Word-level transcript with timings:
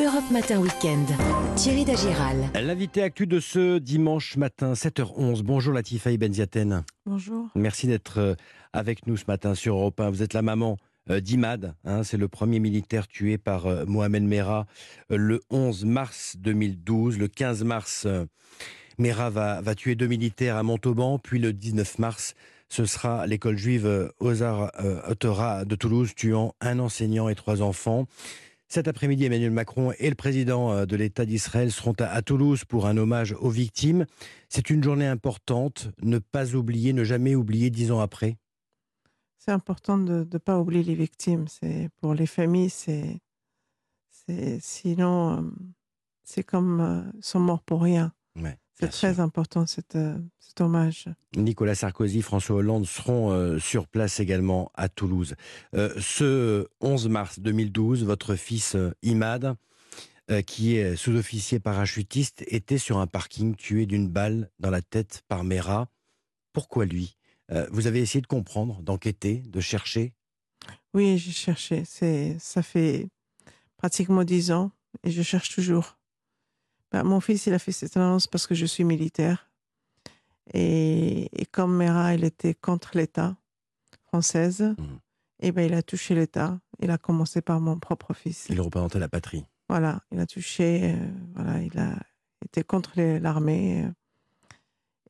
Europe 0.00 0.30
Matin 0.30 0.60
Weekend. 0.60 1.08
Thierry 1.56 1.84
Dagiral. 1.84 2.36
L'invité 2.54 3.02
actu 3.02 3.26
de 3.26 3.40
ce 3.40 3.78
dimanche 3.78 4.36
matin, 4.36 4.74
7h11. 4.74 5.42
Bonjour 5.42 5.74
Latifa 5.74 6.16
Benziaten. 6.16 6.84
Bonjour. 7.04 7.48
Merci 7.56 7.88
d'être 7.88 8.18
euh, 8.18 8.34
avec 8.72 9.08
nous 9.08 9.16
ce 9.16 9.24
matin 9.26 9.56
sur 9.56 9.74
Europe 9.74 9.98
1. 9.98 10.10
Vous 10.10 10.22
êtes 10.22 10.34
la 10.34 10.42
maman 10.42 10.76
euh, 11.10 11.18
d'Imad. 11.18 11.74
Hein, 11.84 12.04
c'est 12.04 12.16
le 12.16 12.28
premier 12.28 12.60
militaire 12.60 13.08
tué 13.08 13.38
par 13.38 13.66
euh, 13.66 13.86
Mohamed 13.86 14.22
Merah 14.22 14.66
le 15.10 15.40
11 15.50 15.84
mars 15.84 16.36
2012. 16.38 17.18
Le 17.18 17.26
15 17.26 17.64
mars, 17.64 18.06
Merah 18.98 19.30
va, 19.30 19.60
va 19.62 19.74
tuer 19.74 19.96
deux 19.96 20.06
militaires 20.06 20.56
à 20.56 20.62
Montauban. 20.62 21.18
Puis 21.18 21.40
le 21.40 21.52
19 21.52 21.98
mars, 21.98 22.34
ce 22.68 22.84
sera 22.84 23.26
l'école 23.26 23.56
juive 23.56 24.12
Ozar 24.20 24.70
Otera 25.08 25.64
de 25.64 25.74
Toulouse, 25.74 26.14
tuant 26.14 26.54
un 26.60 26.78
enseignant 26.78 27.28
et 27.28 27.34
trois 27.34 27.62
enfants. 27.62 28.06
Cet 28.68 28.86
après-midi, 28.86 29.24
Emmanuel 29.24 29.50
Macron 29.50 29.92
et 29.98 30.10
le 30.10 30.14
président 30.14 30.70
euh, 30.70 30.84
de 30.84 30.94
l'État 30.94 31.24
d'Israël 31.24 31.72
seront 31.72 31.94
à, 32.00 32.20
Toulouse 32.20 32.66
pour 32.66 32.86
un 32.86 32.98
hommage 32.98 33.34
aux 33.40 33.48
victimes. 33.48 34.04
C'est 34.50 34.68
une 34.68 34.84
journée 34.84 35.06
importante, 35.06 35.88
ne 36.02 36.18
pas 36.18 36.54
oublier, 36.54 36.92
ne 36.92 37.02
jamais 37.02 37.34
oublier 37.34 37.70
dix 37.70 37.90
ans 37.90 38.00
après. 38.00 38.36
C'est 39.38 39.52
important 39.52 39.96
de 39.96 40.28
ne 40.30 40.38
pas 40.38 40.58
oublier 40.58 40.82
les 40.82 40.94
victimes. 40.94 41.48
C'est 41.48 41.88
pour 42.02 42.12
les 42.12 42.26
familles, 42.26 42.68
c'est, 42.68 43.20
sinon 44.60 45.38
euh, 45.38 45.50
c'est 46.22 46.42
comme 46.42 46.80
euh, 46.80 47.20
sont 47.22 47.40
morts 47.40 47.62
pour 47.62 47.82
rien. 47.82 48.12
C'est 48.80 48.88
très 48.88 49.20
important 49.20 49.64
euh, 49.96 50.18
cet 50.38 50.60
hommage. 50.60 51.08
Nicolas 51.36 51.74
Sarkozy, 51.74 52.22
François 52.22 52.56
Hollande 52.56 52.86
seront 52.86 53.32
euh, 53.32 53.58
sur 53.58 53.88
place 53.88 54.20
également 54.20 54.70
à 54.74 54.88
Toulouse. 54.88 55.34
Euh, 55.74 55.92
ce 55.98 56.68
11 56.80 57.08
mars 57.08 57.40
2012, 57.40 58.04
votre 58.04 58.36
fils 58.36 58.76
Imad, 59.02 59.56
qui 60.46 60.76
est 60.76 60.94
sous-officier 60.94 61.58
parachutiste, 61.58 62.44
était 62.48 62.76
sur 62.76 62.98
un 62.98 63.06
parking 63.06 63.56
tué 63.56 63.86
d'une 63.86 64.08
balle 64.08 64.50
dans 64.58 64.68
la 64.68 64.82
tête 64.82 65.22
par 65.26 65.42
Mera. 65.42 65.88
Pourquoi 66.52 66.84
lui? 66.84 67.16
Vous 67.70 67.86
avez 67.86 68.00
essayé 68.00 68.20
de 68.20 68.26
comprendre, 68.26 68.82
d'enquêter, 68.82 69.42
de 69.46 69.60
chercher? 69.60 70.12
Oui, 70.92 71.16
j'ai 71.16 71.32
cherché. 71.32 71.84
Ça 71.86 72.62
fait 72.62 73.08
pratiquement 73.78 74.22
dix 74.22 74.50
ans 74.52 74.70
et 75.02 75.10
je 75.10 75.22
cherche 75.22 75.48
toujours. 75.54 75.97
Bah, 76.90 77.02
mon 77.02 77.20
fils, 77.20 77.46
il 77.46 77.54
a 77.54 77.58
fait 77.58 77.72
cette 77.72 77.96
annonce 77.96 78.26
parce 78.26 78.46
que 78.46 78.54
je 78.54 78.66
suis 78.66 78.84
militaire. 78.84 79.50
Et, 80.54 81.28
comme 81.52 81.76
Mera, 81.76 82.14
il 82.14 82.24
était 82.24 82.54
contre 82.54 82.96
l'État 82.96 83.36
française, 84.06 84.62
mmh. 84.62 84.84
et 85.40 85.52
ben, 85.52 85.66
il 85.66 85.74
a 85.74 85.82
touché 85.82 86.14
l'État. 86.14 86.58
Il 86.80 86.90
a 86.90 86.96
commencé 86.96 87.42
par 87.42 87.60
mon 87.60 87.78
propre 87.78 88.14
fils. 88.14 88.46
Il 88.48 88.60
représentait 88.60 88.98
la 88.98 89.08
patrie. 89.08 89.44
Voilà, 89.68 90.02
il 90.10 90.18
a 90.18 90.26
touché, 90.26 90.94
euh, 90.94 91.10
voilà, 91.34 91.60
il 91.60 91.78
a 91.78 91.94
été 92.44 92.64
contre 92.64 92.98
l'armée. 93.18 93.84
Euh, 93.84 93.90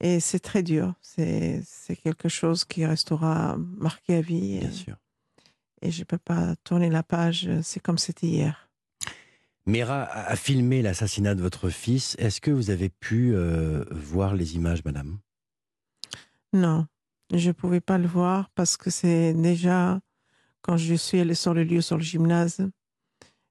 et 0.01 0.21
c'est 0.21 0.41
très 0.41 0.63
dur. 0.63 0.95
C'est 1.01 1.63
quelque 2.03 2.29
chose 2.29 2.65
qui 2.65 2.85
restera 2.85 3.57
marqué 3.57 4.17
à 4.17 4.21
vie. 4.21 4.59
Bien 4.59 4.71
sûr. 4.71 4.97
Et 5.83 5.91
je 5.91 6.01
ne 6.01 6.05
peux 6.05 6.19
pas 6.19 6.57
tourner 6.65 6.91
la 6.91 7.03
page. 7.03 7.49
C'est 7.63 7.81
comme 7.81 7.99
c'était 7.99 8.27
hier. 8.27 8.68
Mera 9.69 10.05
a 10.05 10.35
filmé 10.35 10.81
l'assassinat 10.81 11.35
de 11.35 11.43
votre 11.43 11.69
fils. 11.69 12.17
Est-ce 12.19 12.41
que 12.41 12.51
vous 12.51 12.71
avez 12.71 12.89
pu 12.89 13.35
euh, 13.35 13.85
voir 13.91 14.35
les 14.35 14.57
images, 14.57 14.83
madame? 14.83 15.19
Non, 16.55 16.87
je 17.35 17.49
ne 17.49 17.53
pouvais 17.53 17.83
pas 17.83 17.99
le 17.99 18.09
voir 18.09 18.49
parce 18.55 18.79
que 18.79 18.89
c'est 18.89 19.35
déjà 19.35 20.01
quand 20.63 20.79
je 20.79 20.95
suis 20.95 21.21
allée 21.21 21.35
sur 21.35 21.53
le 21.53 21.65
lieu, 21.65 21.83
sur 21.83 21.99
le 21.99 22.03
gymnase, 22.03 22.67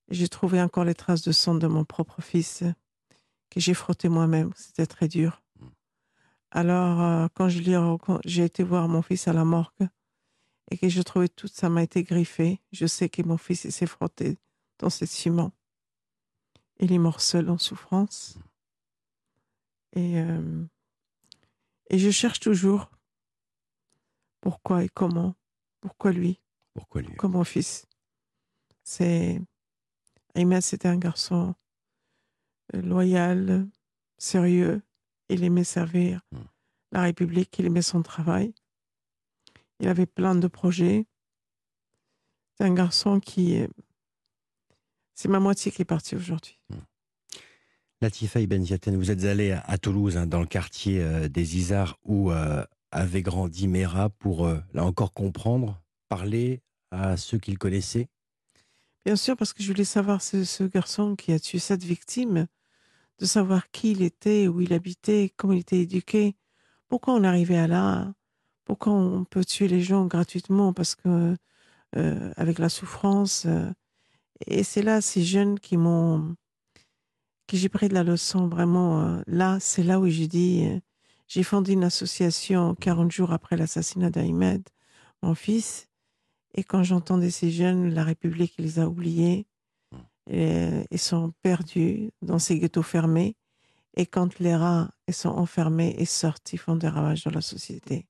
j'ai 0.09 0.27
trouvé 0.27 0.59
encore 0.59 0.85
les 0.85 0.95
traces 0.95 1.21
de 1.21 1.31
sang 1.31 1.53
de 1.53 1.67
mon 1.67 1.85
propre 1.85 2.19
fils 2.19 2.63
que 3.51 3.59
j'ai 3.59 3.75
frotté 3.75 4.09
moi-même. 4.09 4.49
C'était 4.55 4.87
très 4.87 5.07
dur. 5.07 5.43
Alors, 6.49 6.99
euh, 6.99 7.27
quand 7.35 7.47
j'ai 8.25 8.43
été 8.43 8.63
voir 8.63 8.87
mon 8.87 9.03
fils 9.03 9.27
à 9.27 9.33
la 9.33 9.45
morgue 9.45 9.87
et 10.71 10.79
que 10.79 10.89
j'ai 10.89 11.03
trouvé 11.03 11.29
tout 11.29 11.47
ça 11.47 11.69
m'a 11.69 11.83
été 11.83 12.01
griffé, 12.01 12.59
je 12.71 12.87
sais 12.87 13.07
que 13.07 13.21
mon 13.21 13.37
fils 13.37 13.69
s'est 13.69 13.85
frotté 13.85 14.39
dans 14.79 14.89
ce 14.89 15.05
ciment 15.05 15.51
et 16.79 16.87
les 16.87 16.99
morceaux 16.99 17.47
en 17.47 17.57
souffrance. 17.57 18.37
Et, 19.93 20.19
euh, 20.19 20.63
et 21.89 21.97
je 21.97 22.09
cherche 22.09 22.39
toujours 22.39 22.89
pourquoi 24.41 24.83
et 24.83 24.89
comment. 24.89 25.35
Pourquoi 25.81 26.11
lui 26.11 26.39
Pourquoi 26.73 27.01
lui? 27.01 27.15
Comme 27.15 27.33
mon 27.33 27.43
fils? 27.43 27.85
C'est. 28.83 29.41
Ahmed, 30.35 30.61
c'était 30.61 30.87
un 30.87 30.97
garçon 30.97 31.55
euh, 32.75 32.81
loyal, 32.81 33.67
sérieux. 34.17 34.81
Il 35.29 35.43
aimait 35.43 35.63
servir 35.63 36.21
hmm. 36.31 36.39
la 36.91 37.01
République, 37.01 37.57
il 37.59 37.65
aimait 37.65 37.81
son 37.81 38.01
travail. 38.01 38.53
Il 39.79 39.87
avait 39.87 40.05
plein 40.05 40.35
de 40.35 40.47
projets. 40.47 41.05
C'est 42.55 42.65
un 42.65 42.73
garçon 42.73 43.19
qui 43.19 43.65
c'est 45.17 45.29
ma 45.29 45.39
moitié 45.39 45.71
qui 45.71 45.81
est 45.81 45.85
partie 45.85 46.15
aujourd'hui. 46.15 46.59
Hmm. 46.69 46.77
Latifa 48.01 48.39
Ibn 48.39 48.63
Ziaten, 48.63 48.95
vous 48.95 49.09
êtes 49.09 49.23
allée 49.23 49.51
à, 49.51 49.77
Toulouse, 49.79 50.15
hein, 50.15 50.27
dans 50.27 50.39
le 50.39 50.45
quartier 50.45 51.01
euh, 51.01 51.27
des 51.27 51.57
Isards, 51.57 51.97
où 52.05 52.31
euh, 52.31 52.63
avait 52.91 53.23
grandi 53.23 53.67
Mera, 53.67 54.09
pour, 54.09 54.45
euh, 54.45 54.59
là 54.75 54.85
encore, 54.85 55.13
comprendre, 55.13 55.81
parler 56.07 56.61
à 56.91 57.17
ceux 57.17 57.39
qu'il 57.39 57.57
connaissait? 57.57 58.07
Bien 59.05 59.15
sûr, 59.15 59.35
parce 59.35 59.53
que 59.53 59.63
je 59.63 59.71
voulais 59.71 59.85
savoir 59.85 60.21
ce, 60.21 60.63
garçon 60.65 61.15
qui 61.15 61.33
a 61.33 61.39
tué 61.39 61.57
cette 61.57 61.83
victime, 61.83 62.45
de 63.17 63.25
savoir 63.25 63.71
qui 63.71 63.91
il 63.91 64.03
était, 64.03 64.47
où 64.47 64.61
il 64.61 64.71
habitait, 64.71 65.33
comment 65.35 65.53
il 65.53 65.61
était 65.61 65.79
éduqué, 65.79 66.35
pourquoi 66.89 67.15
on 67.15 67.23
arrivait 67.23 67.57
à 67.57 67.65
là, 67.65 68.13
pourquoi 68.65 68.93
on 68.93 69.23
peut 69.23 69.43
tuer 69.43 69.67
les 69.67 69.81
gens 69.81 70.05
gratuitement, 70.05 70.73
parce 70.73 70.93
que 70.93 71.35
avec 71.93 72.59
la 72.59 72.69
souffrance 72.69 73.47
et 74.45 74.63
c'est 74.63 74.83
là, 74.83 75.01
ces 75.01 75.23
jeunes 75.23 75.59
qui 75.59 75.77
m'ont, 75.77 76.35
que 77.47 77.57
j'ai 77.57 77.69
pris 77.69 77.89
de 77.89 77.93
la 77.93 78.03
leçon 78.03 78.47
vraiment. 78.47 79.01
Euh, 79.01 79.21
là, 79.27 79.57
c'est 79.59 79.83
là 79.83 79.99
où 79.99 80.07
j'ai 80.07 80.27
dit, 80.27 80.65
euh, 80.65 80.79
j'ai 81.27 81.43
fondé 81.43 81.73
une 81.73 81.83
association 81.83 82.75
40 82.75 83.11
jours 83.11 83.31
après 83.31 83.57
l'assassinat 83.57 84.09
d'Ahmed, 84.09 84.67
mon 85.23 85.35
fils. 85.35 85.87
Et 86.53 86.63
quand 86.63 86.83
j'entendais 86.83 87.31
ces 87.31 87.51
jeunes, 87.51 87.93
la 87.93 88.03
République 88.03 88.55
les 88.57 88.79
a 88.79 88.87
oubliés. 88.87 89.47
Et, 90.29 90.85
ils 90.91 90.99
sont 90.99 91.33
perdus 91.41 92.11
dans 92.21 92.39
ces 92.39 92.59
ghettos 92.59 92.83
fermés. 92.83 93.35
Et 93.95 94.05
quand 94.05 94.39
les 94.39 94.55
rats 94.55 94.91
ils 95.07 95.13
sont 95.13 95.29
enfermés 95.29 95.95
et 95.97 96.05
sortent, 96.05 96.53
ils 96.53 96.59
font 96.59 96.75
des 96.75 96.87
ravages 96.87 97.23
dans 97.23 97.31
la 97.31 97.41
société. 97.41 98.07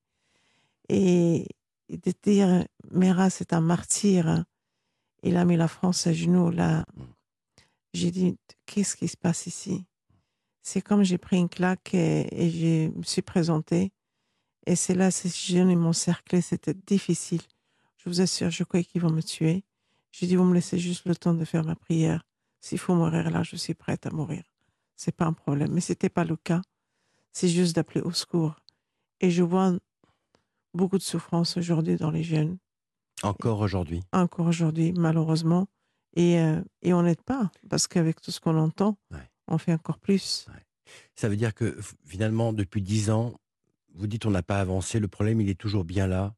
Et, 0.88 1.46
de 1.88 2.12
dire, 2.22 2.66
Mera, 2.90 3.30
c'est 3.30 3.52
un 3.52 3.60
martyr. 3.60 4.44
Il 5.22 5.36
a 5.36 5.44
mis 5.44 5.56
la 5.56 5.68
France 5.68 6.06
à 6.06 6.12
genoux. 6.12 6.50
Là, 6.50 6.80
mm. 6.80 7.02
j'ai 7.94 8.10
dit, 8.10 8.36
qu'est-ce 8.66 8.96
qui 8.96 9.08
se 9.08 9.16
passe 9.16 9.46
ici? 9.46 9.84
C'est 10.62 10.82
comme 10.82 11.02
j'ai 11.02 11.18
pris 11.18 11.38
une 11.38 11.48
claque 11.48 11.94
et, 11.94 12.50
je 12.50 12.96
me 12.96 13.02
suis 13.02 13.22
présentée. 13.22 13.92
Et 14.66 14.76
c'est 14.76 14.94
là, 14.94 15.10
ces 15.10 15.30
jeunes 15.30 15.74
m'ont 15.76 15.92
cerclé. 15.92 16.40
C'était 16.40 16.74
difficile. 16.74 17.40
Je 17.96 18.08
vous 18.08 18.20
assure, 18.20 18.50
je 18.50 18.64
croyais 18.64 18.84
qu'ils 18.84 19.00
vont 19.00 19.10
me 19.10 19.22
tuer. 19.22 19.64
J'ai 20.12 20.26
dit, 20.26 20.36
vous 20.36 20.44
me 20.44 20.54
laissez 20.54 20.78
juste 20.78 21.06
le 21.06 21.16
temps 21.16 21.34
de 21.34 21.44
faire 21.44 21.64
ma 21.64 21.74
prière. 21.74 22.24
S'il 22.60 22.78
faut 22.78 22.94
mourir 22.94 23.30
là, 23.30 23.42
je 23.42 23.56
suis 23.56 23.74
prête 23.74 24.06
à 24.06 24.10
mourir. 24.10 24.44
C'est 24.96 25.14
pas 25.14 25.26
un 25.26 25.32
problème. 25.32 25.72
Mais 25.72 25.80
c'était 25.80 26.08
pas 26.08 26.24
le 26.24 26.36
cas. 26.36 26.60
C'est 27.32 27.48
juste 27.48 27.74
d'appeler 27.76 28.00
au 28.00 28.12
secours. 28.12 28.56
Et 29.20 29.30
je 29.30 29.42
vois 29.42 29.72
beaucoup 30.74 30.98
de 30.98 31.02
souffrance 31.02 31.56
aujourd'hui 31.56 31.96
dans 31.96 32.10
les 32.10 32.22
jeunes. 32.22 32.58
Encore 33.22 33.60
aujourd'hui. 33.60 34.02
Encore 34.12 34.46
aujourd'hui, 34.46 34.92
malheureusement. 34.92 35.66
Et, 36.16 36.38
euh, 36.38 36.60
et 36.82 36.92
on 36.94 37.02
n'aide 37.02 37.22
pas, 37.22 37.50
parce 37.68 37.86
qu'avec 37.86 38.20
tout 38.20 38.30
ce 38.30 38.40
qu'on 38.40 38.56
entend, 38.58 38.96
on 39.46 39.58
fait 39.58 39.72
encore 39.72 39.98
plus. 39.98 40.46
Ça 41.14 41.28
veut 41.28 41.36
dire 41.36 41.54
que 41.54 41.78
finalement, 42.04 42.52
depuis 42.52 42.82
dix 42.82 43.10
ans, 43.10 43.34
vous 43.94 44.06
dites 44.06 44.26
on 44.26 44.30
n'a 44.30 44.42
pas 44.42 44.60
avancé, 44.60 45.00
le 45.00 45.08
problème 45.08 45.40
il 45.40 45.48
est 45.48 45.58
toujours 45.58 45.84
bien 45.84 46.06
là, 46.06 46.34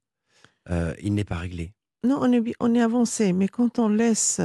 euh, 0.70 0.94
il 1.02 1.14
n'est 1.14 1.25
pas 1.25 1.37
réglé. 1.37 1.72
Non, 2.04 2.19
on 2.20 2.32
est, 2.32 2.54
on 2.60 2.75
est 2.75 2.81
avancé, 2.81 3.32
mais 3.32 3.49
quand 3.49 3.78
on 3.78 3.88
laisse 3.88 4.40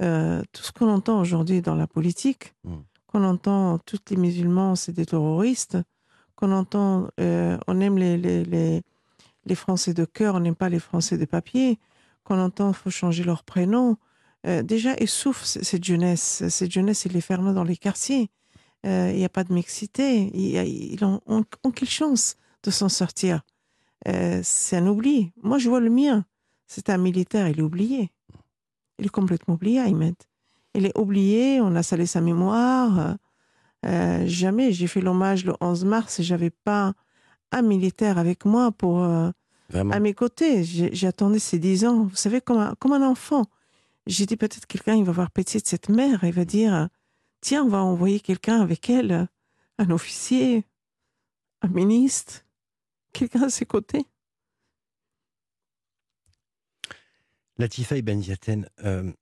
euh, 0.00 0.42
tout 0.52 0.62
ce 0.62 0.72
qu'on 0.72 0.88
entend 0.88 1.20
aujourd'hui 1.20 1.62
dans 1.62 1.74
la 1.74 1.86
politique, 1.86 2.54
hmm. 2.64 2.80
qu'on 3.06 3.24
entend 3.24 3.78
tous 3.78 4.00
les 4.10 4.16
musulmans, 4.16 4.76
c'est 4.76 4.92
des 4.92 5.06
terroristes, 5.06 5.78
qu'on 6.34 6.52
entend, 6.52 7.08
on 7.18 7.80
aime 7.80 7.98
les, 7.98 8.16
les 8.16 8.44
les 8.44 8.82
Français 9.54 9.94
de 9.94 10.04
cœur, 10.04 10.34
on 10.36 10.54
pas 10.54 10.68
les 10.68 10.78
Français 10.78 11.18
de 11.18 11.24
papier, 11.24 11.78
qu'on 12.24 12.38
entend 12.38 12.72
faut 12.72 12.90
changer 12.90 13.24
leur 13.24 13.44
prénom. 13.44 13.96
Euh, 14.46 14.62
déjà, 14.62 14.94
ils 15.00 15.08
souffrent, 15.08 15.44
cette 15.44 15.84
jeunesse. 15.84 16.44
Cette 16.48 16.70
jeunesse, 16.70 17.04
ils 17.04 17.12
les 17.12 17.20
ferment 17.20 17.52
dans 17.52 17.64
les 17.64 17.76
quartiers. 17.76 18.30
Euh, 18.86 19.10
il 19.12 19.18
n'y 19.18 19.24
a 19.24 19.28
pas 19.28 19.44
de 19.44 19.52
mixité. 19.52 20.30
Ils 20.34 21.04
ont, 21.04 21.44
quelle 21.74 21.88
chance 21.88 22.36
de 22.62 22.70
s'en 22.70 22.88
sortir. 22.88 23.42
Euh, 24.08 24.40
c'est 24.42 24.76
un 24.76 24.86
oubli. 24.86 25.32
Moi, 25.42 25.58
je 25.58 25.68
vois 25.68 25.80
le 25.80 25.90
mien. 25.90 26.24
C'est 26.66 26.88
un 26.88 26.98
militaire, 26.98 27.48
il 27.48 27.58
est 27.58 27.62
oublié. 27.62 28.10
Il 28.98 29.06
est 29.06 29.10
complètement 29.10 29.54
oublié, 29.54 29.80
Ahmed. 29.80 30.14
Elle 30.74 30.86
est 30.86 30.96
oubliée, 30.96 31.60
on 31.60 31.74
a 31.74 31.82
salé 31.82 32.06
sa 32.06 32.20
mémoire. 32.20 33.16
Euh, 33.86 34.26
jamais. 34.26 34.72
J'ai 34.72 34.86
fait 34.86 35.00
l'hommage 35.00 35.44
le 35.44 35.54
11 35.60 35.84
mars 35.84 36.20
et 36.20 36.22
j'avais 36.22 36.50
pas 36.50 36.92
un 37.50 37.62
militaire 37.62 38.18
avec 38.18 38.44
moi 38.44 38.70
pour 38.70 39.04
Vraiment. 39.70 39.92
à 39.94 40.00
mes 40.00 40.14
côtés. 40.14 40.64
Attendu 41.06 41.38
ces 41.38 41.58
dix 41.58 41.84
ans. 41.84 42.04
Vous 42.04 42.16
savez, 42.16 42.40
comme 42.40 42.58
un, 42.58 42.74
comme 42.74 42.92
un 42.92 43.06
enfant. 43.06 43.46
J'ai 44.06 44.26
dit 44.26 44.36
peut-être 44.36 44.66
quelqu'un, 44.66 44.96
il 44.96 45.04
va 45.04 45.12
voir 45.12 45.30
pitié 45.30 45.60
de 45.60 45.66
cette 45.66 45.88
mère 45.88 46.24
et 46.24 46.30
va 46.30 46.44
dire 46.44 46.88
tiens, 47.40 47.64
on 47.64 47.68
va 47.68 47.78
envoyer 47.82 48.20
quelqu'un 48.20 48.60
avec 48.60 48.90
elle, 48.90 49.28
un 49.78 49.90
officier, 49.90 50.64
un 51.62 51.68
ministre, 51.68 52.44
quelqu'un 53.12 53.44
à 53.44 53.50
ses 53.50 53.66
côtés. 53.66 54.06
Latifa 57.58 57.96
Ibn 57.96 58.22
Ziaten, 58.22 58.68
euh, 58.84 59.12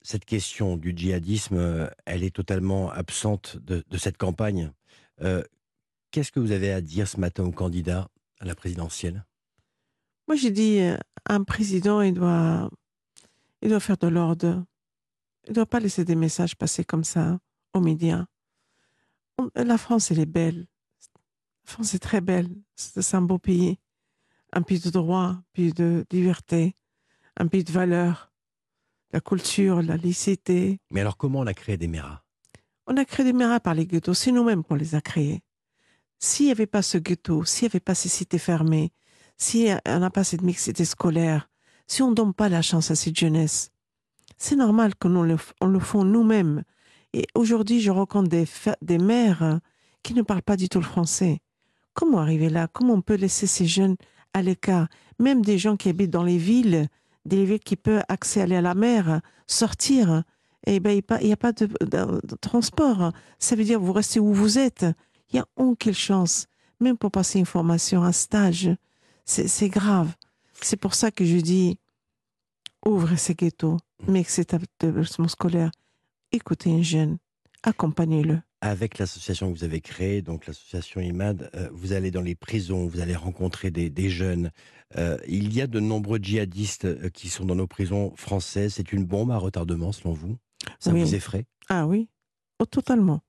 cette 0.00 0.24
question 0.24 0.76
du 0.76 0.94
djihadisme, 0.96 1.56
euh, 1.56 1.88
elle 2.06 2.24
est 2.24 2.34
totalement 2.34 2.90
absente 2.90 3.58
de, 3.58 3.84
de 3.88 3.98
cette 3.98 4.16
campagne. 4.16 4.72
Euh, 5.20 5.42
Qu'est-ce 6.10 6.32
que 6.32 6.40
vous 6.40 6.52
avez 6.52 6.72
à 6.72 6.82
dire 6.82 7.08
ce 7.08 7.18
matin 7.18 7.42
au 7.44 7.52
candidat 7.52 8.08
à 8.38 8.44
la 8.44 8.54
présidentielle? 8.54 9.24
Moi, 10.28 10.36
j'ai 10.36 10.50
dit 10.50 10.78
euh, 10.80 10.96
un 11.28 11.42
président, 11.44 12.00
il 12.00 12.14
doit, 12.14 12.70
il 13.60 13.68
doit 13.68 13.80
faire 13.80 13.96
de 13.98 14.06
l'ordre. 14.08 14.64
Il 15.44 15.50
ne 15.50 15.54
doit 15.54 15.66
pas 15.66 15.80
laisser 15.80 16.04
des 16.04 16.14
messages 16.14 16.56
passer 16.56 16.84
comme 16.84 17.04
ça 17.04 17.38
aux 17.74 17.80
médias. 17.80 18.26
On- 19.38 19.50
La 19.54 19.78
France, 19.78 20.10
elle 20.10 20.20
est 20.20 20.26
belle. 20.26 20.66
La 21.66 21.72
France 21.72 21.94
est 21.94 21.98
très 21.98 22.20
belle. 22.20 22.48
C'est 22.76 23.14
un 23.14 23.22
beau 23.22 23.38
pays. 23.38 23.78
Un 24.52 24.62
pays 24.62 24.80
de 24.80 24.90
droit, 24.90 25.22
un 25.24 25.44
pays 25.54 25.72
de 25.72 26.04
liberté, 26.12 26.76
un 27.38 27.46
pays 27.46 27.64
de 27.64 27.72
valeurs, 27.72 28.30
la 29.12 29.20
culture, 29.20 29.80
la 29.82 29.96
licité. 29.96 30.78
Mais 30.90 31.00
alors 31.00 31.16
comment 31.16 31.40
on 31.40 31.46
a 31.46 31.54
créé 31.54 31.76
des 31.78 31.88
méras? 31.88 32.22
On 32.86 32.96
a 32.98 33.04
créé 33.06 33.24
des 33.24 33.32
méras 33.32 33.60
par 33.60 33.74
les 33.74 33.86
ghettos. 33.86 34.12
C'est 34.14 34.32
nous-mêmes 34.32 34.62
qu'on 34.62 34.74
les 34.74 34.94
a 34.94 35.00
créés. 35.00 35.42
S'il 36.18 36.46
n'y 36.46 36.52
avait 36.52 36.66
pas 36.66 36.82
ce 36.82 36.98
ghetto, 36.98 37.44
s'il 37.44 37.64
n'y 37.66 37.70
avait 37.72 37.80
pas 37.80 37.94
ces 37.94 38.08
cités 38.10 38.38
fermées, 38.38 38.92
si 39.42 39.68
on 39.86 39.98
n'a 39.98 40.10
pas 40.10 40.24
cette 40.24 40.42
mixité 40.42 40.84
scolaire, 40.84 41.50
si 41.88 42.00
on 42.02 42.10
ne 42.10 42.14
donne 42.14 42.32
pas 42.32 42.48
la 42.48 42.62
chance 42.62 42.90
à 42.90 42.94
cette 42.94 43.18
jeunesse, 43.18 43.70
c'est 44.38 44.56
normal 44.56 44.94
que 44.94 45.08
nous 45.08 45.24
le, 45.24 45.36
on 45.60 45.66
le 45.66 46.04
nous-mêmes. 46.04 46.62
Et 47.12 47.26
aujourd'hui, 47.34 47.80
je 47.80 47.90
rencontre 47.90 48.28
des, 48.28 48.46
des 48.80 48.98
mères 48.98 49.42
euh, 49.42 49.58
qui 50.02 50.14
ne 50.14 50.22
parlent 50.22 50.42
pas 50.42 50.56
du 50.56 50.68
tout 50.68 50.78
le 50.78 50.84
français. 50.84 51.40
Comment 51.92 52.18
arriver 52.18 52.48
là? 52.48 52.68
Comment 52.72 52.94
on 52.94 53.02
peut 53.02 53.16
laisser 53.16 53.46
ces 53.46 53.66
jeunes 53.66 53.96
à 54.32 54.42
l'écart? 54.42 54.86
Même 55.18 55.42
des 55.42 55.58
gens 55.58 55.76
qui 55.76 55.88
habitent 55.88 56.10
dans 56.10 56.22
les 56.22 56.38
villes, 56.38 56.88
des 57.26 57.44
villes 57.44 57.60
qui 57.60 57.76
peuvent 57.76 58.04
accéder 58.08 58.56
à 58.56 58.62
la 58.62 58.74
mer, 58.74 59.20
sortir, 59.46 60.22
et 60.66 60.78
ben, 60.78 61.00
il 61.20 61.26
n'y 61.26 61.32
a 61.32 61.36
pas 61.36 61.52
de 61.52 61.68
transport. 62.40 63.12
Ça 63.40 63.56
veut 63.56 63.64
dire 63.64 63.80
vous 63.80 63.92
restez 63.92 64.20
où 64.20 64.32
vous 64.32 64.58
êtes. 64.58 64.86
Il 65.30 65.36
y 65.36 65.40
a 65.40 65.46
aucune 65.56 65.92
chance, 65.92 66.46
même 66.80 66.96
pour 66.96 67.10
passer 67.10 67.40
une 67.40 67.46
formation, 67.46 68.04
un 68.04 68.12
stage. 68.12 68.70
C'est 69.24 69.68
grave. 69.68 70.12
C'est 70.60 70.76
pour 70.76 70.94
ça 70.94 71.10
que 71.10 71.24
je 71.24 71.38
dis 71.38 71.78
ouvrez 72.84 73.16
ces 73.16 73.34
ghettos, 73.34 73.78
mais 74.08 74.24
que 74.24 74.30
cet 74.30 74.54
établissement 74.54 75.28
scolaire, 75.28 75.70
écoutez 76.32 76.72
un 76.72 76.82
jeune, 76.82 77.18
accompagnez-le. 77.62 78.40
Avec 78.60 78.98
l'association 78.98 79.52
que 79.52 79.58
vous 79.58 79.64
avez 79.64 79.80
créée, 79.80 80.22
donc 80.22 80.46
l'association 80.46 81.00
IMAD, 81.00 81.50
euh, 81.54 81.68
vous 81.72 81.92
allez 81.92 82.10
dans 82.12 82.20
les 82.20 82.34
prisons, 82.36 82.86
vous 82.86 83.00
allez 83.00 83.16
rencontrer 83.16 83.70
des, 83.72 83.90
des 83.90 84.08
jeunes. 84.08 84.50
Euh, 84.96 85.18
il 85.26 85.52
y 85.52 85.60
a 85.60 85.66
de 85.66 85.80
nombreux 85.80 86.18
djihadistes 86.18 86.84
euh, 86.84 87.08
qui 87.08 87.28
sont 87.28 87.44
dans 87.44 87.56
nos 87.56 87.66
prisons 87.66 88.12
françaises. 88.16 88.74
C'est 88.74 88.92
une 88.92 89.04
bombe 89.04 89.32
à 89.32 89.36
retardement, 89.38 89.90
selon 89.90 90.12
vous? 90.12 90.36
Ça 90.78 90.92
Oui. 90.92 91.00
vous 91.00 91.14
effraie? 91.16 91.46
Ah 91.68 91.86
oui, 91.88 92.08
oh, 92.60 92.66
totalement. 92.66 93.20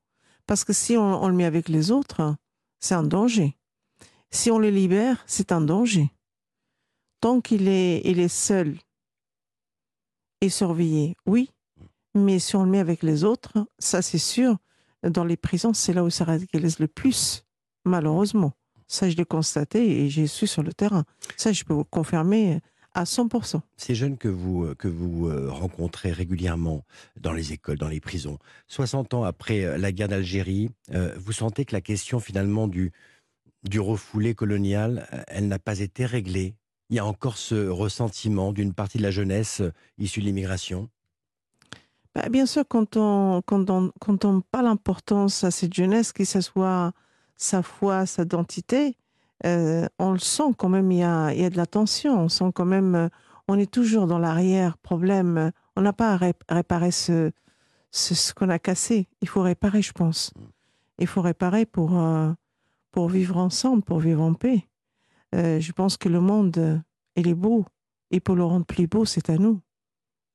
Parce 0.46 0.64
que 0.64 0.74
si 0.74 0.98
on, 0.98 1.24
on 1.24 1.28
le 1.28 1.34
met 1.36 1.46
avec 1.46 1.68
les 1.68 1.90
autres, 1.90 2.36
c'est 2.80 2.94
un 2.96 3.04
danger. 3.04 3.56
Si 4.34 4.50
on 4.50 4.58
le 4.58 4.72
libère, 4.72 5.24
c'est 5.28 5.52
un 5.52 5.62
danger. 5.62 6.10
Tant 7.22 7.40
qu'il 7.40 7.68
est, 7.68 8.02
il 8.04 8.20
est 8.20 8.28
seul 8.28 8.76
et 10.42 10.50
surveillé, 10.50 11.16
oui. 11.28 11.52
Mais 12.16 12.40
si 12.40 12.56
on 12.56 12.64
le 12.64 12.70
met 12.72 12.80
avec 12.80 13.04
les 13.04 13.24
autres, 13.24 13.54
ça 13.78 14.02
c'est 14.02 14.18
sûr, 14.18 14.58
dans 15.04 15.24
les 15.24 15.38
prisons, 15.38 15.74
c'est 15.74 15.94
là 15.94 16.04
où 16.04 16.10
ça 16.10 16.26
radicalise 16.26 16.80
le 16.80 16.88
plus, 16.88 17.46
malheureusement. 17.86 18.54
Ça, 18.88 19.08
je 19.08 19.16
l'ai 19.16 19.26
constaté 19.26 20.02
et 20.02 20.10
j'ai 20.10 20.26
su 20.26 20.48
sur 20.48 20.64
le 20.64 20.74
terrain. 20.74 21.06
Ça, 21.38 21.52
je 21.52 21.64
peux 21.64 21.74
vous 21.74 21.86
confirmer 21.86 22.60
à 22.94 23.04
100%. 23.04 23.62
Ces 23.78 23.96
jeunes 23.96 24.18
que 24.18 24.28
vous, 24.28 24.66
euh, 24.66 24.76
que 24.76 24.88
vous 24.88 25.28
euh, 25.28 25.50
rencontrez 25.50 26.12
régulièrement 26.12 26.84
dans 27.20 27.34
les 27.34 27.54
écoles, 27.54 27.78
dans 27.78 27.88
les 27.88 28.00
prisons, 28.00 28.40
60 28.68 29.14
ans 29.14 29.24
après 29.24 29.64
euh, 29.64 29.78
la 29.78 29.92
guerre 29.92 30.10
d'Algérie, 30.10 30.70
vous 31.18 31.32
sentez 31.32 31.66
que 31.66 31.74
la 31.74 31.82
question 31.82 32.20
finalement 32.20 32.68
du, 32.68 32.92
du 33.64 33.80
refoulé 33.80 34.36
colonial, 34.36 35.08
euh, 35.14 35.24
elle 35.28 35.48
n'a 35.48 35.60
pas 35.60 35.80
été 35.80 36.06
réglée 36.06 36.56
Il 36.90 36.96
y 36.96 37.00
a 37.00 37.06
encore 37.06 37.38
ce 37.38 37.68
ressentiment 37.70 38.52
d'une 38.54 38.74
partie 38.74 38.98
de 38.98 39.04
la 39.04 39.12
jeunesse 39.12 39.62
euh, 39.62 39.72
issue 39.98 40.20
de 40.22 40.26
l'immigration 40.26 40.90
Bah, 42.16 42.30
bien 42.30 42.46
sûr, 42.46 42.64
quand 42.68 42.98
on, 42.98 43.42
quand 43.46 43.70
on, 43.70 43.92
quand 44.00 44.26
on 44.26 44.42
parle 44.42 44.68
à 44.68 45.52
cette 45.52 45.74
jeunesse, 45.74 46.12
que 46.12 46.26
ce 46.26 46.42
soit 46.42 46.92
sa 47.36 47.64
foi, 47.64 48.06
sa 48.06 48.24
identité, 48.24 48.96
euh, 49.46 49.88
on 50.00 50.12
le 50.12 50.20
sent 50.20 50.54
quand 50.58 50.70
même, 50.70 50.92
il 50.92 51.00
y 51.00 51.04
a, 51.04 51.34
il 51.34 51.42
y 51.42 51.46
a 51.46 51.50
de 51.50 51.58
la 51.58 51.66
tension. 51.66 52.20
On 52.20 52.30
sent 52.30 52.52
quand 52.54 52.66
même, 52.66 53.10
on 53.48 53.58
est 53.58 53.70
toujours 53.72 54.08
dans 54.08 54.20
l'arrière-problème. 54.20 55.52
On 55.76 55.82
n'a 55.82 55.94
pas 55.94 56.14
à 56.14 56.18
ré- 56.18 56.34
réparer 56.48 56.92
ce, 56.92 57.32
ce, 57.92 58.14
ce 58.16 58.34
qu'on 58.34 58.50
a 58.50 58.60
cassé. 58.60 59.08
Il 59.22 59.28
faut 59.28 59.42
réparer, 59.42 59.82
je 59.82 59.92
pense. 59.92 60.32
Il 61.00 61.08
faut 61.08 61.22
réparer 61.22 61.66
pour, 61.66 62.00
euh, 62.00 62.32
pour 62.94 63.10
vivre 63.10 63.36
ensemble, 63.38 63.84
pour 63.84 64.00
vivre 64.00 64.22
en 64.22 64.34
paix. 64.36 64.70
Euh, 65.36 65.60
je 65.60 65.72
pense 65.74 65.98
que 65.98 66.08
le 66.08 66.22
monde, 66.22 66.82
il 67.18 67.28
est 67.28 67.34
beau. 67.34 67.66
Et 68.12 68.20
pour 68.20 68.36
le 68.36 68.44
rendre 68.46 68.66
plus 68.66 68.88
beau, 68.88 69.04
c'est 69.04 69.30
à 69.32 69.38
nous. 69.38 69.60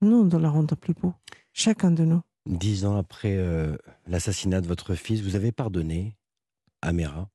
Nous, 0.02 0.16
on 0.16 0.24
doit 0.24 0.40
le 0.40 0.48
rendre 0.48 0.74
plus 0.74 0.92
beau. 0.92 1.14
Chacun 1.52 1.92
de 1.92 2.04
nous. 2.04 2.20
Dix 2.46 2.84
ans 2.84 2.96
après 2.96 3.36
euh, 3.36 3.76
l'assassinat 4.06 4.60
de 4.60 4.66
votre 4.66 4.94
fils, 4.96 5.20
vous 5.22 5.36
avez 5.36 5.52
pardonné 5.52 6.16
à 6.82 6.92
Mera 6.92 7.28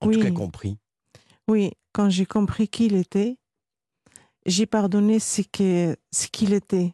En 0.00 0.06
tout 0.10 0.18
Oui. 0.18 0.22
cas 0.22 0.30
compris. 0.30 0.78
Oui, 1.48 1.72
quand 1.92 2.10
j'ai 2.10 2.26
compris 2.26 2.68
qui 2.68 2.86
il 2.86 2.96
était, 2.96 3.38
j'ai 4.44 4.66
pardonné 4.66 5.18
ce 5.18 5.40
qu'il 5.40 6.52
était. 6.52 6.92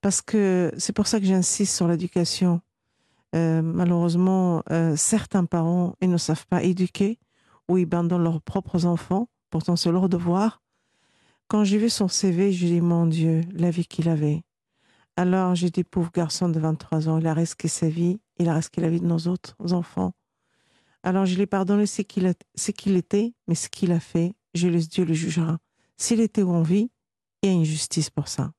Parce 0.00 0.20
que 0.20 0.72
c'est 0.76 0.92
pour 0.92 1.06
ça 1.06 1.20
que 1.20 1.26
j'insiste 1.26 1.76
sur 1.76 1.86
l'éducation. 1.86 2.60
Euh, 3.34 3.62
malheureusement, 3.62 4.62
euh, 4.70 4.94
certains 4.96 5.44
parents 5.44 5.94
ils 6.00 6.10
ne 6.10 6.18
savent 6.18 6.46
pas 6.46 6.62
éduquer 6.62 7.18
ou 7.68 7.78
ils 7.78 7.84
abandonnent 7.84 8.24
leurs 8.24 8.42
propres 8.42 8.84
enfants. 8.84 9.28
Pourtant, 9.50 9.76
c'est 9.76 9.90
leur 9.90 10.08
devoir. 10.08 10.62
Quand 11.48 11.64
j'ai 11.64 11.78
vu 11.78 11.90
son 11.90 12.08
CV, 12.08 12.52
j'ai 12.52 12.68
dit, 12.68 12.80
mon 12.80 13.06
Dieu, 13.06 13.42
la 13.52 13.70
vie 13.70 13.86
qu'il 13.86 14.08
avait. 14.08 14.42
Alors, 15.16 15.54
j'ai 15.54 15.70
dit, 15.70 15.84
pauvre 15.84 16.10
garçon 16.12 16.48
de 16.48 16.58
23 16.58 17.08
ans, 17.08 17.18
il 17.18 17.26
a 17.26 17.34
risqué 17.34 17.68
sa 17.68 17.88
vie, 17.88 18.18
il 18.38 18.48
a 18.48 18.54
risqué 18.54 18.80
la 18.80 18.88
vie 18.88 19.00
de 19.00 19.06
nos 19.06 19.18
autres 19.28 19.56
enfants. 19.72 20.12
Alors, 21.02 21.26
je 21.26 21.36
l'ai 21.36 21.46
pardonné 21.46 21.84
ce 21.86 22.02
qu'il 22.02 22.96
était, 22.96 23.34
mais 23.46 23.54
ce 23.54 23.68
qu'il 23.68 23.92
a 23.92 24.00
fait, 24.00 24.34
je 24.54 24.68
laisse 24.68 24.88
Dieu 24.88 25.04
le 25.04 25.14
jugera. 25.14 25.58
S'il 25.96 26.20
était 26.20 26.42
en 26.42 26.62
vie, 26.62 26.90
il 27.42 27.50
y 27.50 27.52
a 27.52 27.54
une 27.54 27.64
justice 27.64 28.08
pour 28.08 28.28
ça. 28.28 28.52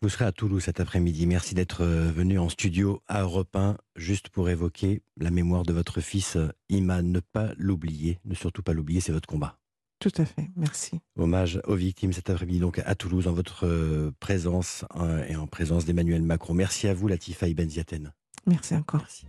Vous 0.00 0.08
serez 0.08 0.26
à 0.26 0.32
Toulouse 0.32 0.62
cet 0.62 0.78
après-midi. 0.78 1.26
Merci 1.26 1.54
d'être 1.54 1.82
euh, 1.82 2.12
venu 2.12 2.38
en 2.38 2.48
studio 2.48 3.02
à 3.08 3.22
Europe 3.22 3.56
1, 3.56 3.76
juste 3.96 4.28
pour 4.28 4.48
évoquer 4.48 5.02
la 5.16 5.30
mémoire 5.30 5.64
de 5.64 5.72
votre 5.72 6.00
fils 6.00 6.36
euh, 6.36 6.48
Iman. 6.68 7.02
Ne 7.02 7.18
pas 7.20 7.50
l'oublier, 7.56 8.20
ne 8.24 8.34
surtout 8.34 8.62
pas 8.62 8.72
l'oublier, 8.72 9.00
c'est 9.00 9.12
votre 9.12 9.26
combat. 9.26 9.58
Tout 10.00 10.12
à 10.18 10.24
fait, 10.24 10.48
merci. 10.54 11.00
Hommage 11.16 11.60
aux 11.66 11.74
victimes 11.74 12.12
cet 12.12 12.30
après-midi 12.30 12.60
donc 12.60 12.78
à 12.84 12.94
Toulouse 12.94 13.26
en 13.26 13.32
votre 13.32 13.66
euh, 13.66 14.12
présence 14.20 14.84
euh, 14.94 15.24
et 15.26 15.34
en 15.34 15.48
présence 15.48 15.84
d'Emmanuel 15.84 16.22
Macron. 16.22 16.54
Merci 16.54 16.86
à 16.86 16.94
vous 16.94 17.08
Latifa 17.08 17.48
Ibn 17.48 17.68
Ziaten. 17.68 18.12
Merci 18.46 18.76
encore. 18.76 19.00
Merci. 19.00 19.26